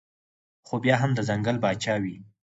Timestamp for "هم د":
1.01-1.19